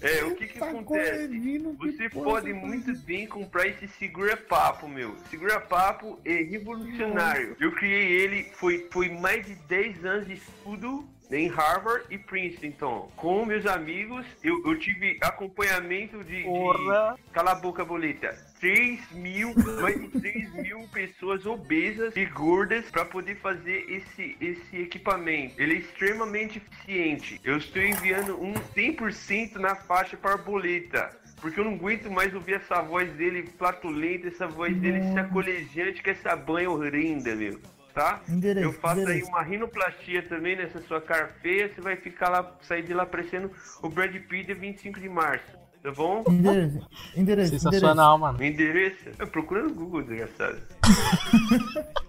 É, 0.00 0.24
o 0.24 0.34
que 0.34 0.48
que 0.48 0.62
acontece? 0.62 1.58
Você 1.78 2.08
pode 2.10 2.50
é 2.50 2.56
essa? 2.56 2.66
muito 2.66 2.96
bem 3.00 3.26
comprar 3.26 3.66
esse 3.66 3.88
segura 3.88 4.36
papo, 4.36 4.88
meu. 4.88 5.16
Segura 5.30 5.60
papo 5.60 6.18
é 6.24 6.42
revolucionário. 6.42 7.56
Eu 7.60 7.72
criei 7.72 8.12
ele, 8.20 8.44
foi, 8.54 8.86
foi 8.90 9.08
mais 9.08 9.46
de 9.46 9.54
10 9.54 10.04
anos 10.04 10.26
de 10.26 10.34
estudo 10.34 11.08
em 11.30 11.48
Harvard 11.48 12.04
e 12.10 12.18
Princeton. 12.18 13.10
Com 13.16 13.46
meus 13.46 13.66
amigos, 13.66 14.26
eu, 14.42 14.62
eu 14.66 14.78
tive 14.78 15.18
acompanhamento 15.22 16.22
de, 16.24 16.42
de-. 16.42 17.22
Cala 17.32 17.52
a 17.52 17.54
boca, 17.54 17.84
boleta. 17.84 18.51
3 18.62 19.10
mil, 19.14 19.52
mais 19.80 20.00
de 20.00 20.08
3 20.20 20.54
mil 20.54 20.86
pessoas 20.92 21.44
obesas 21.44 22.14
e 22.16 22.24
gordas 22.26 22.88
para 22.92 23.04
poder 23.04 23.34
fazer 23.38 23.84
esse, 23.90 24.36
esse 24.40 24.76
equipamento. 24.76 25.60
Ele 25.60 25.74
é 25.74 25.78
extremamente 25.78 26.58
eficiente. 26.58 27.40
Eu 27.42 27.56
estou 27.56 27.82
enviando 27.82 28.40
um 28.40 28.54
100% 28.54 29.56
na 29.56 29.74
faixa 29.74 30.16
para 30.16 30.34
a 30.34 30.36
boleta. 30.36 31.10
Porque 31.40 31.58
eu 31.58 31.64
não 31.64 31.74
aguento 31.74 32.08
mais 32.08 32.32
ouvir 32.32 32.54
essa 32.54 32.80
voz 32.82 33.12
dele 33.14 33.50
flatulenta, 33.58 34.28
essa 34.28 34.46
voz 34.46 34.76
dele 34.76 35.12
sacolejante 35.12 36.00
com 36.00 36.10
essa 36.10 36.36
banha 36.36 36.70
horrenda, 36.70 37.34
meu. 37.34 37.60
Tá? 37.92 38.22
Endereço, 38.28 38.68
eu 38.68 38.72
faço 38.72 39.00
aí 39.00 39.02
endereço. 39.02 39.28
uma 39.28 39.42
rinoplastia 39.42 40.22
também 40.22 40.54
nessa 40.54 40.80
sua 40.82 41.00
cara 41.00 41.34
feia. 41.42 41.68
Você 41.68 41.80
vai 41.80 41.96
ficar 41.96 42.28
lá, 42.28 42.56
sair 42.62 42.84
de 42.84 42.94
lá 42.94 43.04
parecendo 43.04 43.50
o 43.82 43.88
Brad 43.88 44.14
Pitt 44.14 44.46
dia 44.46 44.54
25 44.54 45.00
de 45.00 45.08
março. 45.08 45.61
Tá 45.82 45.90
bom? 45.92 46.22
Endereço, 46.28 46.88
endereço, 47.16 47.50
Sensacional, 47.58 48.16
mano. 48.16 48.38
O 48.38 48.42
endereço? 48.44 49.10
Eu 49.18 49.26
procuro 49.26 49.64
no 49.68 49.74
Google, 49.74 50.02
desgraçado. 50.02 50.58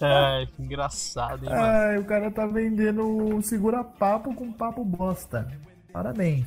É, 0.00 0.46
que 0.46 0.62
engraçado, 0.62 1.44
hein, 1.44 1.50
mano. 1.50 1.62
Ai, 1.62 1.98
o 1.98 2.04
cara 2.04 2.30
tá 2.30 2.46
vendendo 2.46 3.36
o 3.36 3.42
segura-papo 3.42 4.34
com 4.34 4.50
papo 4.52 4.84
bosta. 4.84 5.46
Parabéns. 5.92 6.46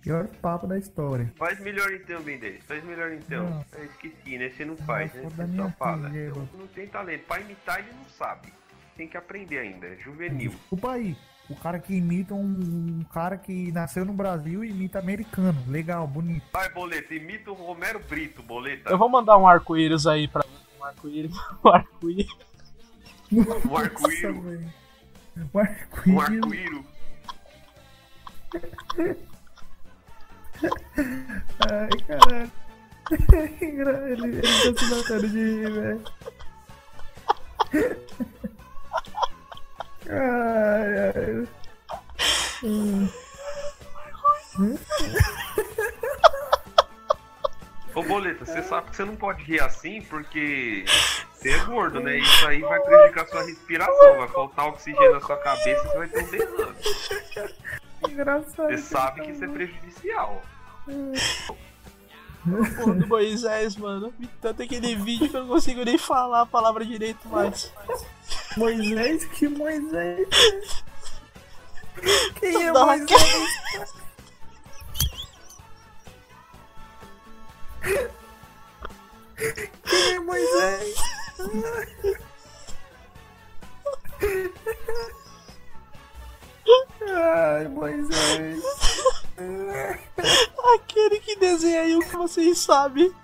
Pior 0.00 0.26
papo 0.40 0.66
da 0.66 0.78
história. 0.78 1.30
Faz 1.36 1.60
melhor 1.60 1.92
então, 1.92 2.20
Benderes. 2.22 2.64
Faz 2.64 2.82
melhor 2.84 3.12
então. 3.12 3.44
Não. 3.50 3.64
Eu 3.78 3.84
esqueci, 3.84 4.38
né? 4.38 4.48
Você 4.50 4.64
não 4.64 4.76
faz, 4.78 5.12
né? 5.12 5.22
Você 5.22 5.56
só 5.56 5.68
fala. 5.78 6.08
filha, 6.10 6.30
Não, 6.30 6.36
eu- 6.36 6.48
não 6.58 6.66
tem 6.68 6.86
talento. 6.86 7.24
Pra 7.26 7.40
imitar 7.40 7.78
ele 7.80 7.90
não 7.92 8.08
sabe. 8.08 8.48
Tem 8.96 9.06
que 9.06 9.16
aprender 9.16 9.58
ainda. 9.58 9.86
É 9.86 9.96
juvenil. 9.96 10.50
Desculpa 10.50 10.92
aí. 10.92 11.16
O 11.48 11.56
cara 11.56 11.78
que 11.78 11.94
imita 11.94 12.34
um, 12.34 13.00
um 13.00 13.04
cara 13.12 13.38
que 13.38 13.72
nasceu 13.72 14.04
no 14.04 14.12
Brasil 14.12 14.62
e 14.62 14.70
imita 14.70 14.98
americano. 14.98 15.58
Legal, 15.66 16.06
bonito. 16.06 16.44
Vai, 16.52 16.68
Boleta. 16.70 17.14
Imita 17.14 17.50
o 17.50 17.54
Romero 17.54 18.00
Brito, 18.06 18.42
Boleta. 18.42 18.90
Eu 18.90 18.98
vou 18.98 19.08
mandar 19.08 19.38
um 19.38 19.46
arco-íris 19.46 20.06
aí 20.06 20.28
pra. 20.28 20.44
Um 20.80 20.84
arco-íris. 20.84 21.36
Um 21.62 21.68
arco-íris. 21.70 22.28
Um 23.32 23.42
velho. 24.40 24.72
Um 26.06 26.20
arco-íris. 26.20 26.20
arco-íro. 26.20 26.84
Ai, 31.68 31.88
caralho. 32.06 32.52
Ele, 33.60 34.24
ele 34.26 34.42
tá 34.42 34.78
se 34.78 34.94
matando 34.94 35.28
de 35.28 35.38
rir, 35.38 35.70
velho. 35.70 36.02
Ai, 40.08 41.12
ai. 41.14 41.48
Hum. 42.64 43.08
Ô, 47.94 48.02
Boleta, 48.02 48.44
você 48.44 48.62
sabe 48.62 48.90
que 48.90 48.96
você 48.96 49.04
não 49.04 49.16
pode 49.16 49.42
rir 49.44 49.60
assim 49.60 50.02
porque 50.02 50.84
você 51.34 51.50
é 51.50 51.64
gordo, 51.64 52.00
né? 52.00 52.18
Isso 52.18 52.46
aí 52.46 52.60
vai 52.60 52.80
prejudicar 52.80 53.28
sua 53.28 53.42
respiração. 53.42 54.16
Vai 54.16 54.28
faltar 54.28 54.66
oxigênio 54.66 55.14
na 55.14 55.20
sua 55.20 55.36
cabeça 55.36 55.84
e 55.84 55.88
você 55.88 55.98
vai 55.98 56.08
ter 56.08 56.24
um 56.24 56.30
derrame. 56.30 56.76
Engraçado. 58.08 58.68
Você 58.68 58.78
sabe 58.78 59.20
que 59.22 59.30
isso 59.32 59.44
é 59.44 59.48
prejudicial. 59.48 60.42
Pô, 62.82 62.92
do 62.92 63.06
Moisés, 63.06 63.76
mano. 63.76 64.12
Tanto 64.40 64.62
aquele 64.62 64.96
vídeo 64.96 65.28
que 65.28 65.36
eu 65.36 65.42
não 65.42 65.48
consigo 65.48 65.84
nem 65.84 65.98
falar 65.98 66.42
a 66.42 66.46
palavra 66.46 66.84
direito 66.84 67.28
mais. 67.28 67.72
Moisés? 68.58 69.24
Que 69.26 69.48
Moisés? 69.48 70.28
Quem 72.40 72.66
é 72.66 72.72
Moisés? 72.72 73.10
Quem 79.84 80.14
é 80.14 80.20
Moisés? 80.20 80.94
Ai, 87.08 87.68
Moisés. 87.68 88.64
Aquele 90.74 91.20
que 91.20 91.36
desenha 91.36 91.82
aí 91.82 91.94
o 91.94 92.00
que 92.00 92.16
vocês 92.16 92.58
sabem. 92.58 93.14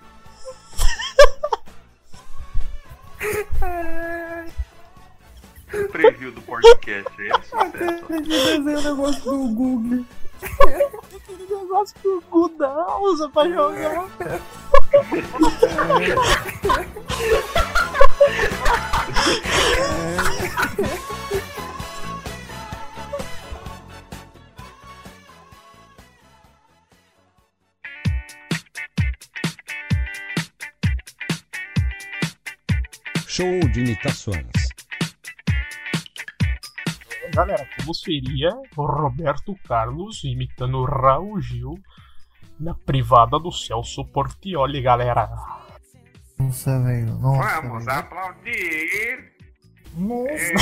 Ai, 3.61 4.53
O 5.83 5.89
preview 5.89 6.31
do 6.31 6.41
podcast 6.41 7.11
aí 7.19 7.29
é 7.29 7.33
sucesso. 7.41 8.05
o 8.07 8.81
negócio 8.81 9.23
do 9.23 9.37
Google. 9.49 10.05
Aquele 10.41 11.55
negócio 11.55 11.95
que 12.01 12.07
o 12.07 12.21
Gudão 12.29 13.01
usa 13.03 13.29
pra 13.29 13.49
jogar. 13.49 14.07
Show 33.27 33.59
de 33.67 33.81
imitações. 33.81 34.74
Galera, 37.35 37.67
como 37.77 37.93
seria 37.93 38.49
o 38.77 38.85
Roberto 38.85 39.53
Carlos 39.67 40.23
imitando 40.23 40.77
o 40.77 40.85
Raul 40.85 41.41
Gil 41.41 41.75
na 42.57 42.73
privada 42.73 43.37
do 43.37 43.51
Celso 43.51 44.05
Portioli, 44.05 44.81
galera? 44.81 45.29
Nossa, 46.39 46.81
velho. 46.81 47.13
Nossa. 47.17 47.61
Vamos 47.61 47.83
velho. 47.85 47.99
aplaudir. 47.99 49.33
Nossa. 49.97 50.53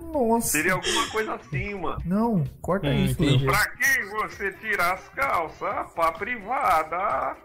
Nossa. 0.00 0.48
Seria 0.48 0.74
alguma 0.74 1.10
coisa 1.10 1.34
assim, 1.34 1.74
mano. 1.74 2.02
Não, 2.04 2.44
corta 2.60 2.88
Hum, 2.88 3.04
isso, 3.04 3.22
entendi. 3.22 3.46
Pra 3.46 3.66
quem 3.70 4.04
você 4.10 4.52
tira 4.52 4.92
as 4.92 5.08
calças 5.10 5.90
pra 5.94 6.12
privada? 6.12 7.36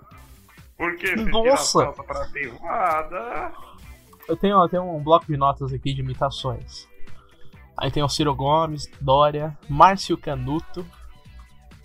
Por 0.77 0.95
que 0.97 1.07
você 1.07 1.15
tira 1.15 1.23
as 1.23 1.31
Nossa. 1.31 1.83
calças 1.85 2.05
pra 2.05 2.25
privada? 2.25 3.53
Eu 4.27 4.35
tenho, 4.35 4.61
eu 4.61 4.67
tenho 4.69 4.83
um 4.83 5.01
bloco 5.01 5.25
de 5.25 5.37
notas 5.37 5.73
aqui 5.73 5.93
de 5.93 6.01
imitações. 6.01 6.87
Aí 7.77 7.91
tem 7.91 8.03
o 8.03 8.09
Ciro 8.09 8.33
Gomes, 8.35 8.89
Dória, 8.99 9.57
Márcio 9.69 10.17
Canuto. 10.17 10.85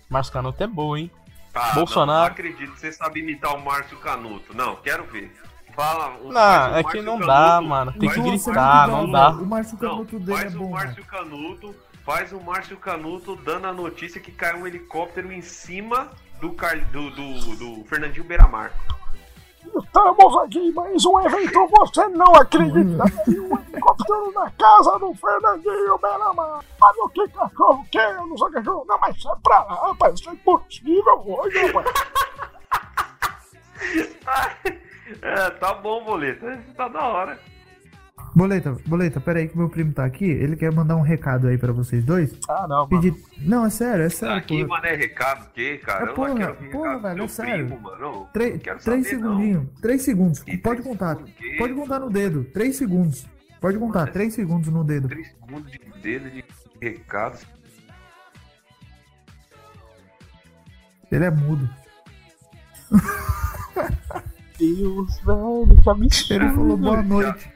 Márcio 0.09 0.33
Canuto 0.33 0.61
é 0.63 0.67
bom, 0.67 0.97
hein? 0.97 1.11
Tá, 1.51 1.73
Bolsonaro. 1.73 2.07
Não, 2.19 2.25
não 2.25 2.31
acredito 2.31 2.73
que 2.73 2.79
você 2.79 2.91
sabe 2.91 3.19
imitar 3.19 3.55
o 3.55 3.63
Márcio 3.63 3.97
Canuto. 3.99 4.55
Não, 4.55 4.75
quero 4.77 5.05
ver. 5.05 5.31
Fala. 5.75 6.17
o- 6.19 6.31
Não, 6.31 6.71
o 6.73 6.77
é 6.77 6.83
que 6.83 7.01
não 7.01 7.13
Canuto, 7.19 7.27
dá, 7.27 7.61
mano. 7.61 7.93
Tem 7.93 8.09
que 8.09 8.19
o 8.19 8.23
gritar, 8.23 8.87
não 8.87 9.09
dá. 9.09 9.29
O 9.31 9.45
Márcio 9.45 9.77
Não, 9.81 9.89
Canuto 9.91 10.19
dele 10.19 10.37
é 10.37 10.41
faz 10.41 10.55
o 10.55 10.57
bom, 10.57 10.65
velho. 10.65 10.73
Márcio 10.75 11.05
Canuto, 11.05 11.75
faz 12.03 12.31
o 12.33 12.39
Márcio 12.41 12.77
Canuto 12.77 13.35
dando 13.37 13.67
a 13.67 13.73
notícia 13.73 14.19
que 14.19 14.31
caiu 14.31 14.57
um 14.63 14.67
helicóptero 14.67 15.31
em 15.31 15.41
cima 15.41 16.09
do, 16.41 16.51
Car... 16.53 16.79
do, 16.91 17.09
do, 17.11 17.55
do 17.55 17.85
Fernandinho 17.85 18.25
Beiramar. 18.25 18.71
Estamos 19.95 20.37
aqui 20.37 20.57
em 20.57 20.71
mais 20.71 21.05
um 21.05 21.19
evento, 21.19 21.67
você 21.67 22.07
não 22.07 22.33
acredita. 22.33 23.03
estou 23.27 24.31
na 24.33 24.49
casa 24.49 24.97
do 24.97 25.13
Fernandinho 25.13 25.99
Belamar. 25.99 26.65
Mas 26.81 26.97
o 26.97 27.09
que 27.09 27.27
cachorro 27.27 27.85
quer? 27.91 28.15
Eu 28.15 28.25
não 28.25 28.35
sou 28.35 28.49
cachorro. 28.49 28.83
Não, 28.87 28.97
mas 28.97 29.21
sai 29.21 29.35
pra 29.43 29.63
lá, 29.65 29.89
rapaz. 29.89 30.19
Isso 30.19 30.31
é 30.31 30.33
impossível 30.33 31.23
hoje, 31.23 31.67
rapaz. 31.67 31.93
É, 35.21 35.49
tá 35.51 35.75
bom, 35.75 36.03
boleta. 36.03 36.55
Isso 36.55 36.73
tá 36.73 36.87
da 36.87 37.05
hora. 37.05 37.39
Boleta, 38.35 38.75
boleta, 38.87 39.21
pera 39.21 39.39
aí 39.39 39.47
que 39.47 39.55
meu 39.55 39.69
primo 39.69 39.93
tá 39.93 40.03
aqui. 40.03 40.25
Ele 40.25 40.55
quer 40.55 40.73
mandar 40.73 40.95
um 40.95 41.01
recado 41.01 41.47
aí 41.47 41.57
pra 41.57 41.71
vocês 41.71 42.03
dois. 42.03 42.35
Ah, 42.49 42.65
não, 42.67 42.77
mano. 42.77 42.87
Pedir. 42.89 43.15
Não, 43.39 43.63
é 43.65 43.69
sério, 43.69 44.05
é 44.05 44.09
sério. 44.09 44.35
Aqui, 44.35 44.63
pô. 44.63 44.69
mano, 44.69 44.85
é 44.87 44.95
recado 44.95 45.45
o 45.45 45.49
quê, 45.51 45.77
cara? 45.77 46.05
É, 46.05 46.09
eu 46.09 46.13
porra, 46.15 46.29
não 46.29 46.35
quero 46.37 46.71
porra, 46.71 46.99
velho, 46.99 47.23
é 47.23 47.27
sério. 47.27 47.65
primo, 47.67 47.81
mano. 47.81 48.01
Eu 48.01 48.27
Tre- 48.33 48.57
três 48.57 49.07
segundinhos. 49.07 49.67
Três 49.79 50.01
segundos. 50.01 50.43
E 50.47 50.57
Pode 50.57 50.81
três 50.81 50.87
contar. 50.97 51.15
quê? 51.17 51.55
Pode 51.59 51.73
contar 51.75 51.99
no 51.99 52.09
dedo. 52.09 52.43
Três 52.45 52.75
segundos. 52.75 53.27
Pode 53.61 53.77
contar. 53.77 53.99
Mano, 53.99 54.11
Três 54.13 54.33
segundos 54.33 54.67
no 54.69 54.83
dedo. 54.83 55.07
Três 55.09 55.27
segundos 55.31 55.71
de 55.71 55.79
dedo 56.01 56.29
de 56.31 56.43
recado. 56.81 57.37
Ele 61.11 61.25
é 61.25 61.29
mudo. 61.31 61.69
Deus, 64.57 65.19
velho, 65.19 65.75
que 65.83 65.89
absurdo. 65.89 66.33
Ele 66.43 66.49
falou 66.55 66.77
boa 66.77 67.01
noite. 67.03 67.52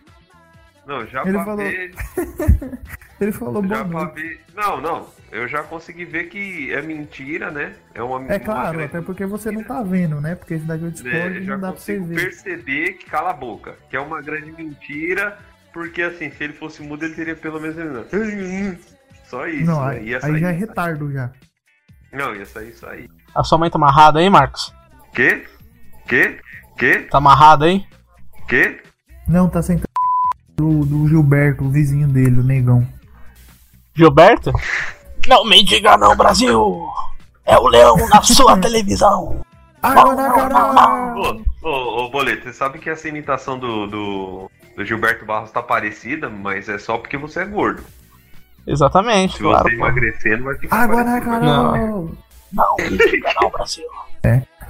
Não, 0.87 1.05
já 1.05 1.21
Ele 1.23 1.33
pra 1.33 1.43
falou 1.45 1.57
ver. 1.65 1.91
Ele 3.19 3.31
falou 3.31 3.67
Já 3.67 3.83
ver. 3.83 4.41
Não, 4.55 4.79
não. 4.79 5.07
Eu 5.31 5.47
já 5.47 5.61
consegui 5.63 6.05
ver 6.05 6.25
que 6.29 6.71
é 6.71 6.81
mentira, 6.81 7.51
né? 7.51 7.73
É 7.93 8.01
uma 8.01 8.31
É 8.31 8.39
claro, 8.39 8.83
até 8.83 9.01
porque 9.01 9.25
você 9.25 9.51
não 9.51 9.63
tá 9.63 9.83
vendo, 9.83 10.21
né? 10.21 10.35
Porque 10.35 10.53
esse 10.53 10.65
daqui 10.65 10.85
é 10.85 10.87
o 10.87 10.91
Discord 10.91 11.17
É, 11.39 11.41
já 11.41 11.53
não 11.55 11.59
dá 11.61 11.71
pra 11.73 11.81
você 11.81 11.97
consigo 11.97 12.05
ver. 12.15 12.21
perceber 12.23 12.93
que 12.93 13.05
cala 13.09 13.31
a 13.31 13.33
boca, 13.33 13.75
que 13.89 13.97
é 13.97 13.99
uma 13.99 14.21
grande 14.21 14.51
mentira, 14.51 15.37
porque 15.73 16.01
assim, 16.03 16.29
se 16.31 16.43
ele 16.43 16.53
fosse 16.53 16.81
mudo, 16.81 17.03
ele 17.03 17.15
teria 17.15 17.35
pelo 17.35 17.59
menos. 17.59 17.75
Só 19.25 19.45
isso, 19.47 19.65
Não, 19.65 19.83
né? 19.85 19.97
aí, 19.97 20.15
aí 20.15 20.39
já 20.39 20.49
é 20.49 20.53
retardo 20.53 21.11
já. 21.11 21.29
Não, 22.13 22.33
ia 22.33 22.45
sair 22.45 22.69
isso 22.69 22.85
aí. 22.87 23.09
A 23.35 23.43
sua 23.43 23.57
mãe 23.57 23.69
tá 23.69 23.77
amarrada 23.77 24.19
aí, 24.19 24.29
Marcos? 24.29 24.73
Quê? 25.13 25.43
Quê? 26.07 26.39
Quê? 26.77 26.99
Tá 27.11 27.17
amarrada 27.17 27.65
aí? 27.65 27.83
Quê? 28.47 28.79
Não, 29.27 29.49
tá 29.49 29.61
sentado 29.61 29.86
do, 30.57 30.83
do 30.83 31.07
Gilberto, 31.07 31.63
o 31.63 31.69
vizinho 31.69 32.07
dele, 32.07 32.39
o 32.39 32.43
negão. 32.43 32.85
Gilberto? 33.95 34.51
Não 35.27 35.45
me 35.45 35.63
diga 35.63 35.95
não, 35.97 36.15
Brasil! 36.15 36.83
É 37.45 37.57
o 37.57 37.67
leão 37.67 37.95
na 38.09 38.21
sua 38.23 38.57
televisão! 38.59 39.39
Água 39.83 40.15
na 40.15 40.31
cara! 40.31 41.15
Ô, 41.15 41.43
ô, 41.61 42.05
ô, 42.05 42.09
Boleto, 42.09 42.43
você 42.43 42.53
sabe 42.53 42.79
que 42.79 42.89
essa 42.89 43.07
imitação 43.07 43.59
do, 43.59 43.85
do, 43.87 44.51
do 44.75 44.83
Gilberto 44.85 45.25
Barros 45.25 45.51
tá 45.51 45.61
parecida, 45.61 46.27
mas 46.27 46.67
é 46.67 46.79
só 46.79 46.97
porque 46.97 47.17
você 47.17 47.41
é 47.41 47.45
gordo. 47.45 47.83
Exatamente, 48.65 49.37
Se 49.37 49.43
claro. 49.43 49.63
você 49.69 49.75
emagrecer, 49.75 50.37
não 50.37 50.45
vai 50.45 50.57
ficar 50.57 50.75
Água 50.75 51.03
na 51.03 51.21
parecido. 51.21 51.29
cara! 51.31 51.47
Não 52.53 52.75
me 52.77 52.97
diga 52.97 53.33
não, 53.41 53.49
Brasil! 53.51 53.85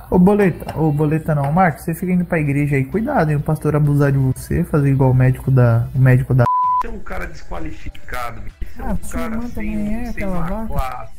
Ô 0.09 0.17
Boleta, 0.17 0.77
ô 0.79 0.91
Boleta 0.91 1.35
não, 1.35 1.51
Marcos, 1.51 1.83
você 1.83 1.93
fica 1.93 2.11
indo 2.13 2.23
pra 2.23 2.39
igreja 2.39 2.75
aí, 2.77 2.85
cuidado, 2.85 3.29
hein? 3.29 3.35
O 3.37 3.41
pastor 3.41 3.75
abusar 3.75 4.11
de 4.11 4.17
você, 4.17 4.63
fazer 4.63 4.89
igual 4.89 5.11
o 5.11 5.13
médico 5.13 5.51
da. 5.51 5.87
O 5.93 5.99
médico 5.99 6.33
da. 6.33 6.45
Você 6.81 6.87
é 6.87 6.89
um 6.91 6.99
cara 6.99 7.25
desqualificado, 7.27 8.41
bicho. 8.41 8.55
Você 8.61 8.81
é 8.81 8.85
Ah, 8.85 8.93
um 8.93 8.97
cara 8.97 9.41
sem, 9.49 9.95
é 9.95 10.11
sem 10.13 10.25
uma 10.25 10.41
vaca? 10.41 10.67
classe, 10.67 11.11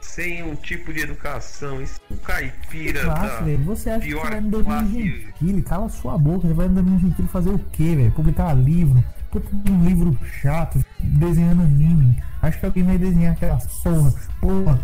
sem 0.00 0.42
um 0.42 0.54
tipo 0.54 0.92
de 0.92 1.00
educação, 1.00 1.82
isso 1.82 2.00
é 2.10 2.14
um 2.14 2.16
caipira 2.18 3.02
Classe, 3.02 3.20
da 3.22 3.40
velho. 3.40 3.64
Você 3.64 3.90
acha 3.90 4.00
que 4.06 4.14
você 4.14 4.30
vai 4.30 4.40
no 4.40 4.64
classe. 4.64 4.86
Gentili? 4.92 5.62
Cala 5.62 5.88
sua 5.90 6.16
boca, 6.16 6.46
você 6.48 6.54
vai 6.54 6.68
no 6.68 6.74
Danilo 6.76 6.98
Gentili 7.00 7.28
fazer 7.28 7.50
o 7.50 7.58
quê, 7.72 7.94
velho? 7.94 8.12
Publicar 8.12 8.54
livro? 8.54 9.04
Puta 9.30 9.48
um 9.70 9.84
livro 9.84 10.16
chato, 10.40 10.82
desenhando 11.00 11.62
anime. 11.62 12.22
Acho 12.44 12.60
que 12.60 12.66
alguém 12.66 12.84
vai 12.84 12.98
desenhar 12.98 13.32
aquela 13.32 13.58
porra. 13.82 14.14
Porra, 14.38 14.80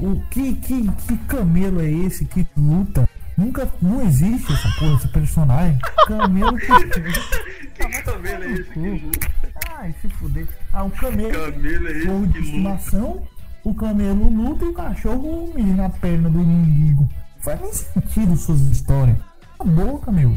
o, 0.00 0.10
o 0.10 0.22
que, 0.30 0.54
que, 0.56 0.90
que 0.90 1.16
camelo 1.28 1.80
é 1.80 1.88
esse 1.88 2.24
que 2.24 2.44
luta? 2.56 3.08
Nunca, 3.36 3.68
não 3.80 4.02
existe 4.02 4.52
essa 4.52 4.68
porra, 4.78 4.96
esse 4.96 5.08
personagem. 5.08 5.78
Camelo 6.06 6.56
que. 6.58 6.66
Que 7.74 8.02
camelo 8.02 8.44
é 8.44 8.52
esse 8.52 8.70
que 8.70 8.78
luta? 8.78 9.28
Ai, 9.76 9.94
se 10.00 10.08
fuder. 10.08 10.46
Ah, 10.72 10.84
um 10.84 10.90
camelo. 10.90 11.32
Camelo 11.32 11.88
é 11.88 11.90
esse 11.90 12.00
que 12.00 12.06
de 12.06 12.12
luta? 12.12 12.38
estimação, 12.38 13.22
o 13.64 13.74
camelo 13.74 14.28
luta 14.28 14.64
e 14.64 14.68
o 14.68 14.74
cachorro 14.74 15.52
mija 15.54 15.74
na 15.74 15.90
perna 15.90 16.30
do 16.30 16.38
mendigo. 16.38 17.08
Faz 17.40 17.60
nem 17.60 17.72
sentido 17.72 18.36
suas 18.36 18.60
histórias. 18.60 19.16
A 19.58 19.64
boca, 19.64 20.10
meu. 20.10 20.36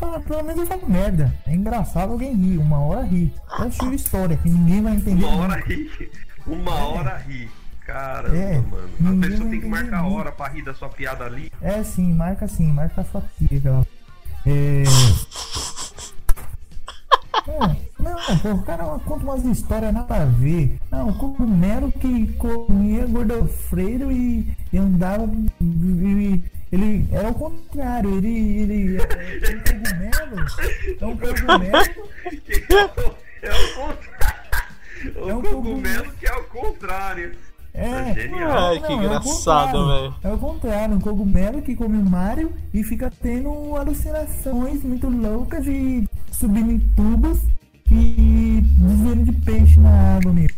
Fala, 0.00 0.20
Pelo 0.20 0.42
menos 0.42 0.60
eu 0.62 0.66
falo 0.66 0.88
merda. 0.88 1.32
É 1.46 1.54
engraçado 1.54 2.12
alguém 2.12 2.34
rir, 2.34 2.58
uma 2.58 2.80
hora 2.80 3.02
rir. 3.02 3.32
É 3.60 3.70
sua 3.70 3.94
história, 3.94 4.36
que 4.36 4.48
ninguém 4.48 4.82
vai 4.82 4.94
entender. 4.96 5.24
Uma 5.24 5.36
hora 5.36 5.56
nunca. 5.56 5.68
ri. 5.68 6.10
Uma 6.46 6.74
hora 6.74 7.16
ri. 7.18 7.50
Caramba, 7.86 8.36
É, 8.36 8.58
mano. 9.00 9.22
A 9.24 9.26
pessoa 9.26 9.50
tem 9.50 9.60
que 9.60 9.66
marcar 9.66 9.98
a 10.00 10.06
hora 10.08 10.32
pra 10.32 10.48
rir 10.48 10.62
da 10.64 10.72
sua 10.74 10.88
piada 10.88 11.24
ali. 11.24 11.52
É 11.60 11.82
sim, 11.82 12.12
marca 12.14 12.46
sim, 12.48 12.72
marca 12.72 13.00
a 13.02 13.04
sua 13.04 13.22
aquela. 13.44 13.86
É. 14.46 14.84
É, 17.48 17.76
não, 18.02 18.38
pô, 18.38 18.50
o 18.52 18.62
cara 18.62 18.84
conta 19.04 19.24
umas 19.24 19.44
histórias 19.44 19.92
nada 19.92 20.22
a 20.22 20.24
ver. 20.24 20.78
Não, 20.90 21.08
o 21.08 21.14
cogumelo 21.14 21.90
que 21.92 22.28
comia 22.34 23.06
gordofreiro 23.06 24.12
e, 24.12 24.56
e 24.72 24.78
andava. 24.78 25.28
e- 25.60 25.64
e- 25.64 26.44
ele 26.72 27.06
era 27.10 27.28
o 27.28 27.34
contrário, 27.34 28.16
ele. 28.18 28.60
ele 28.60 28.96
é 28.98 29.06
um 29.56 29.66
cogumelo. 29.66 30.46
É 31.00 31.06
um 31.06 31.16
cogumelo. 31.16 32.00
É 33.42 33.50
o 33.50 33.74
contrário. 33.74 34.40
É 35.16 35.34
um 35.34 35.42
cogumelo 35.42 36.12
que 36.12 36.26
é 36.26 36.34
o 36.34 36.44
contrário. 36.44 37.36
É, 37.72 38.14
genial. 38.14 38.68
Ai, 38.68 38.80
que 38.80 38.92
é 38.92 38.94
engraçado, 38.94 39.86
velho. 39.86 40.14
É 40.22 40.32
o 40.32 40.38
contrário, 40.38 40.94
um 40.96 41.00
cogumelo 41.00 41.62
que 41.62 41.74
come 41.74 41.98
o 41.98 42.04
Mario 42.04 42.52
e 42.74 42.82
fica 42.82 43.10
tendo 43.22 43.76
alucinações 43.76 44.82
muito 44.82 45.08
loucas 45.08 45.66
e 45.66 46.08
subindo 46.32 46.72
em 46.72 46.80
tubos 46.80 47.40
e 47.90 48.60
desviando 48.62 49.24
de 49.24 49.32
peixe 49.32 49.78
na 49.78 50.16
água, 50.16 50.32
meu. 50.32 50.48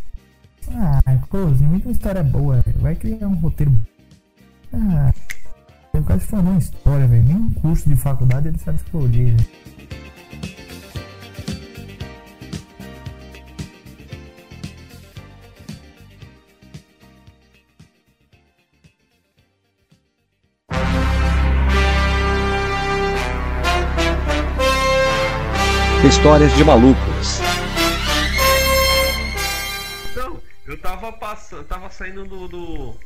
Ah, 0.70 1.02
pôzinho, 1.28 1.70
muita 1.70 1.90
história 1.90 2.22
boa, 2.22 2.60
velho. 2.62 2.78
Vai 2.80 2.94
criar 2.94 3.28
um 3.28 3.34
roteiro. 3.34 3.72
Ah, 4.72 5.12
falou 6.20 6.46
uma 6.46 6.58
história, 6.58 7.06
velho. 7.06 7.22
Nem 7.22 7.36
um 7.36 7.50
curso 7.54 7.88
de 7.88 7.96
faculdade 7.96 8.48
ele 8.48 8.58
sabe 8.58 8.78
escolher, 8.78 9.36
velho. 9.36 9.62
Histórias 26.08 26.54
de 26.56 26.64
malucos. 26.64 27.40
Então, 30.10 30.38
eu 30.66 30.78
tava 30.80 31.12
passando, 31.12 31.64
tava 31.64 31.90
saindo 31.90 32.24
do, 32.24 32.48
do, 32.48 32.96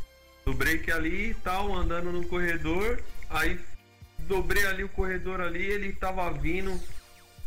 do 0.46 0.54
break 0.54 0.90
ali 0.92 1.30
e 1.30 1.34
tal, 1.34 1.74
andando 1.74 2.12
no 2.12 2.24
corredor, 2.28 3.02
aí 3.28 3.60
dobrei 4.20 4.64
ali 4.64 4.84
o 4.84 4.88
corredor 4.88 5.40
ali, 5.40 5.64
ele 5.64 5.92
tava 5.92 6.30
vindo 6.30 6.80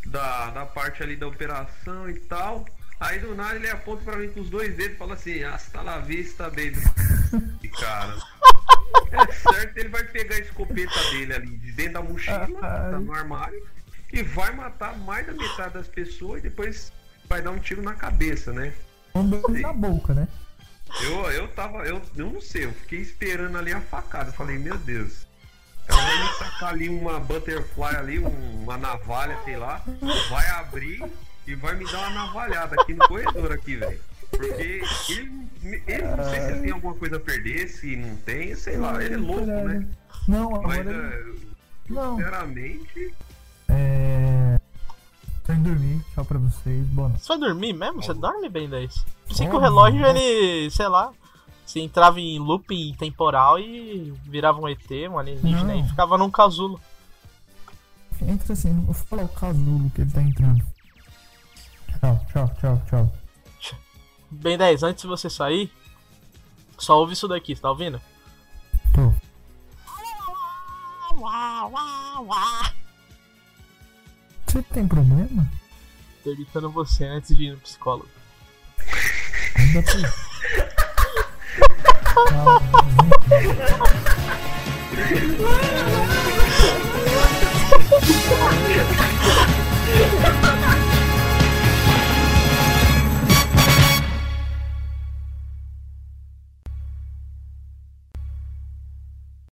da, 0.08 0.52
da 0.52 0.66
parte 0.66 1.02
ali 1.02 1.16
da 1.16 1.26
operação 1.26 2.10
e 2.10 2.20
tal. 2.20 2.66
Aí 3.00 3.20
do 3.20 3.34
nada 3.34 3.56
ele 3.56 3.70
aponta 3.70 4.04
pra 4.04 4.18
mim 4.18 4.28
com 4.28 4.42
os 4.42 4.50
dois 4.50 4.76
dedos 4.76 4.96
e 4.96 4.98
fala 4.98 5.14
assim, 5.14 5.42
hasta 5.46 5.82
la 5.82 6.00
vista, 6.00 6.50
baby. 6.50 6.76
E 7.64 7.70
cara. 7.70 8.18
É 9.12 9.32
certo, 9.32 9.78
ele 9.78 9.88
vai 9.88 10.04
pegar 10.04 10.36
a 10.36 10.40
escopeta 10.40 11.00
dele 11.12 11.34
ali 11.34 11.58
de 11.58 11.72
dentro 11.72 11.94
da 11.94 12.02
mochila, 12.02 12.48
tá 12.60 13.00
no 13.00 13.14
armário, 13.14 13.66
e 14.12 14.22
vai 14.24 14.54
matar 14.54 14.98
mais 14.98 15.26
da 15.26 15.32
metade 15.32 15.76
das 15.76 15.88
pessoas 15.88 16.40
e 16.40 16.50
depois 16.50 16.92
vai 17.30 17.42
dar 17.42 17.52
um 17.52 17.60
tiro 17.60 17.82
na 17.82 17.94
cabeça, 17.94 18.52
né? 18.52 18.74
Um 19.16 19.24
na 19.62 19.72
boca, 19.72 20.14
né? 20.14 20.28
Eu, 21.04 21.32
eu 21.32 21.48
tava, 21.50 21.80
eu, 21.86 22.02
eu 22.16 22.32
não 22.32 22.42
sei, 22.42 22.66
eu 22.66 22.72
fiquei 22.74 23.00
esperando 23.00 23.58
ali 23.58 23.72
a 23.72 23.82
facada. 23.82 24.30
Eu 24.30 24.34
falei, 24.34 24.58
meu 24.58 24.78
Deus. 24.78 25.28
Ela 25.88 26.02
vai 26.02 26.22
me 26.24 26.30
sacar 26.38 26.70
ali 26.70 26.88
uma 26.90 27.20
butterfly 27.20 27.96
ali, 27.96 28.20
um- 28.20 28.64
uma 28.64 28.78
navalha, 28.78 29.38
sei 29.44 29.58
lá, 29.58 29.82
vai 30.30 30.48
abrir 30.52 31.04
e 31.48 31.56
vai 31.56 31.76
me 31.76 31.86
dar 31.92 32.00
uma 32.00 32.10
navalhada 32.12 32.76
aqui 32.80 32.94
no 32.94 33.08
corredor 33.08 33.52
aqui, 33.52 33.76
velho. 33.76 34.00
Porque 34.30 34.84
ele, 35.10 35.84
ele 35.88 36.04
não 36.04 36.24
sei 36.30 36.40
se 36.42 36.52
ele 36.52 36.60
tem 36.62 36.72
alguma 36.72 36.94
coisa 36.94 37.16
a 37.18 37.20
perder, 37.20 37.68
se 37.68 37.96
não 37.96 38.16
tem, 38.18 38.54
sei 38.56 38.78
lá, 38.78 39.04
ele 39.04 39.16
é 39.16 39.18
louco, 39.18 39.46
né? 39.46 39.84
Não, 40.28 40.52
Mas 40.62 40.80
agora. 40.82 40.96
é, 41.16 41.24
Não. 41.90 42.16
sinceramente, 42.18 43.14
É. 43.68 44.39
Tô 45.50 45.54
indo 45.54 45.68
dormir. 45.72 46.06
Tchau 46.14 46.24
pra 46.24 46.38
vocês. 46.38 46.88
Boa 46.90 47.10
noite. 47.10 47.24
Você 47.24 47.28
vai 47.30 47.40
dormir 47.40 47.74
mesmo? 47.74 48.04
Você 48.04 48.14
dorme 48.14 48.48
bem 48.50 48.70
10? 48.70 49.06
Pensei 49.28 49.50
que 49.50 49.56
o 49.56 49.58
relógio, 49.60 50.00
né? 50.00 50.10
ele, 50.12 50.70
sei 50.70 50.88
lá, 50.88 51.12
se 51.66 51.80
entrava 51.80 52.20
em 52.20 52.38
looping 52.38 52.94
temporal 52.94 53.58
e 53.58 54.14
virava 54.26 54.60
um 54.60 54.68
ET, 54.68 54.86
um 55.10 55.18
alienígena, 55.18 55.64
Não. 55.64 55.80
e 55.80 55.90
ficava 55.90 56.20
num 56.20 56.30
casulo. 56.30 56.80
Entra 58.22 58.54
assim, 58.54 58.70
eu 58.70 58.82
vou 58.84 58.94
falar 58.94 59.24
o 59.24 59.30
casulo 59.30 59.90
que 59.90 60.02
ele 60.02 60.12
tá 60.12 60.22
entrando. 60.22 60.64
Tchau, 62.00 62.26
tchau, 62.32 62.54
tchau, 62.60 62.82
tchau. 62.88 63.12
Bem 64.30 64.56
10, 64.56 64.84
antes 64.84 65.02
de 65.02 65.08
você 65.08 65.32
sair, 65.32 65.72
só 66.78 67.00
ouve 67.00 67.14
isso 67.14 67.28
daqui, 67.28 67.56
você 67.56 67.62
tá 67.64 67.72
ouvindo? 67.72 68.00
Tem 74.74 74.88
problema? 74.88 75.48
Tô 76.24 76.32
evitando 76.32 76.70
você 76.70 77.06
antes 77.06 77.36
de 77.36 77.44
ir 77.46 77.52
no 77.52 77.58
psicólogo. 77.60 78.10
Ainda 79.56 79.84
tem. 79.84 80.02
Tchau, 82.20 82.60
gente. 85.10 85.64